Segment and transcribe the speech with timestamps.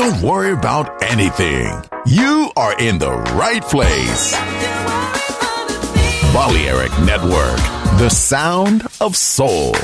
[0.00, 1.68] Don't worry about anything.
[2.06, 4.32] You are in the right place.
[6.32, 7.60] Balearic Network,
[7.98, 9.74] the sound of soul.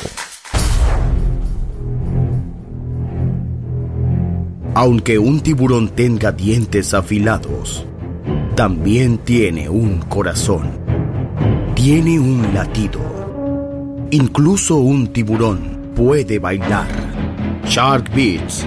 [4.74, 7.85] Aunque un tiburón tenga dientes afilados,
[8.55, 10.79] también tiene un corazón.
[11.75, 13.03] Tiene un latido.
[14.11, 16.89] Incluso un tiburón puede bailar.
[17.67, 18.67] Shark Beats,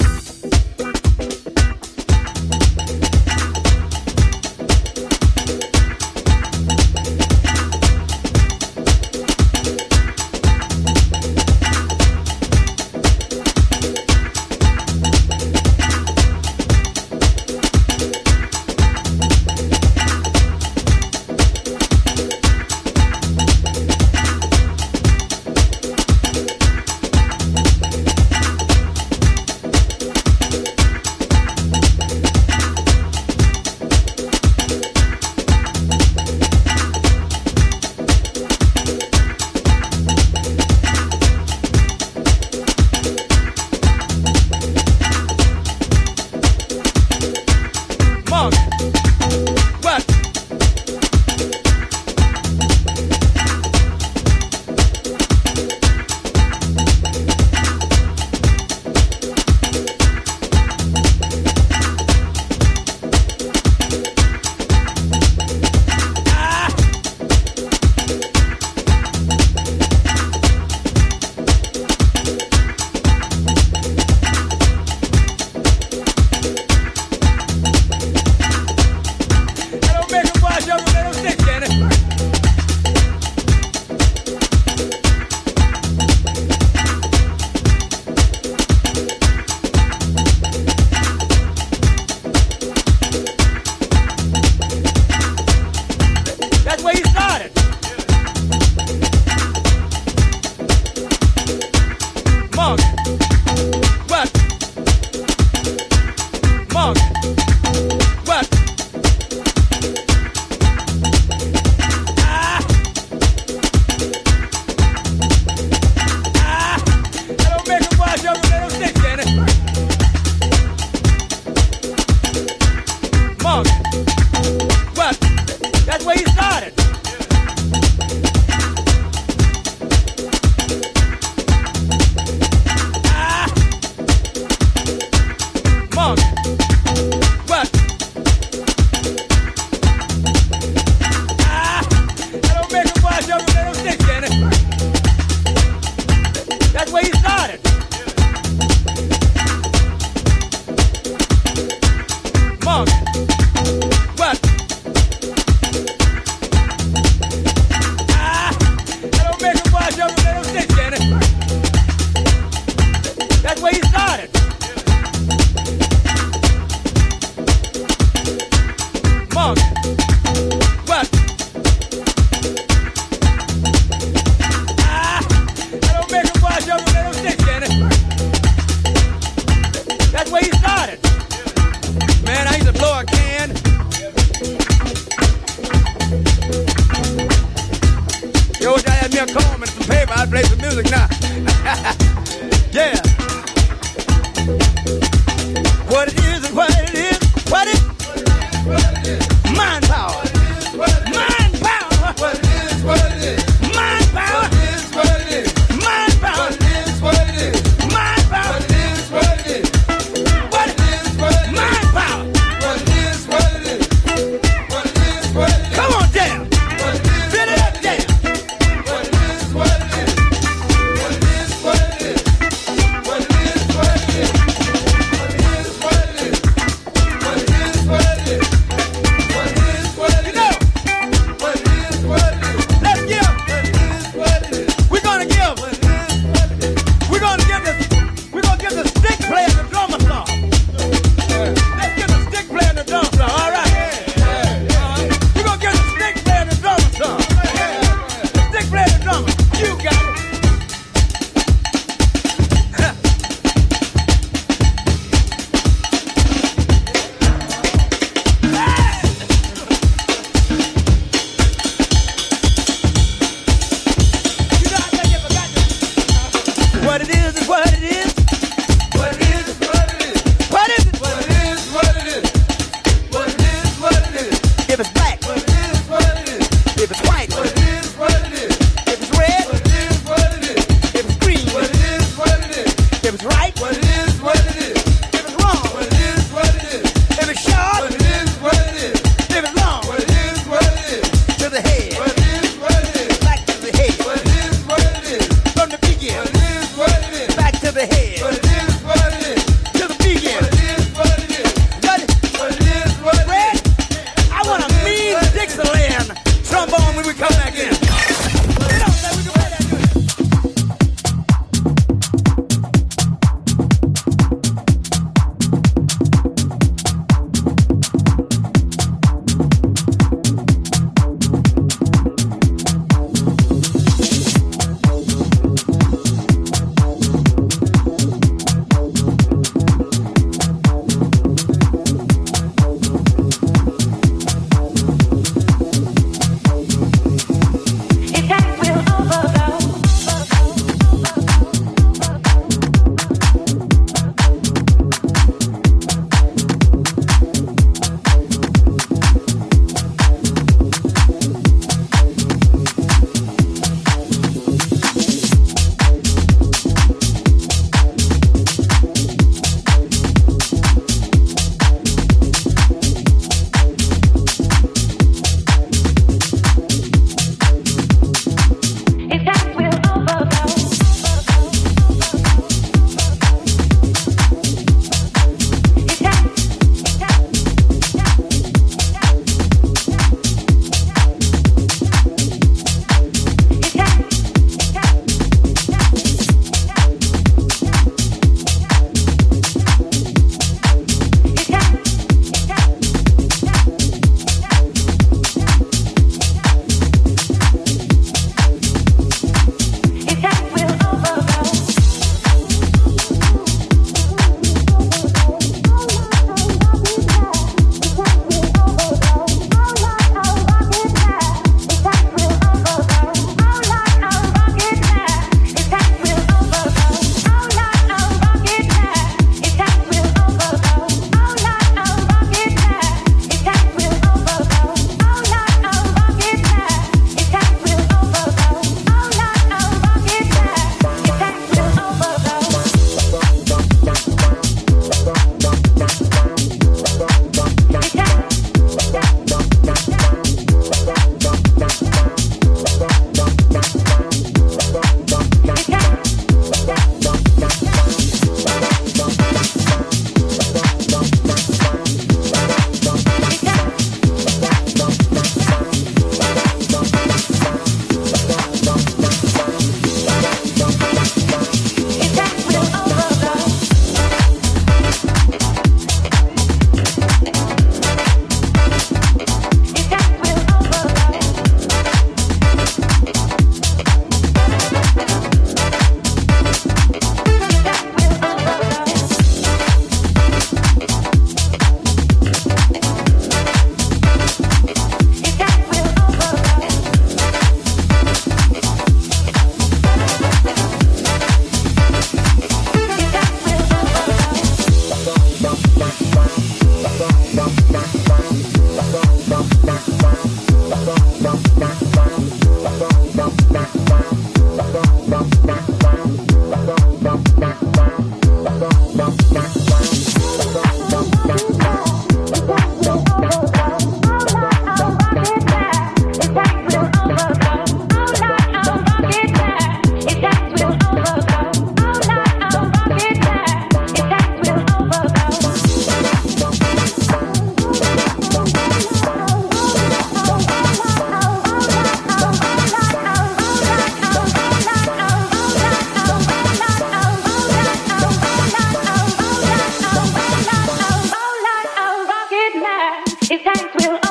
[543.33, 544.10] If times will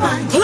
[0.00, 0.43] mind.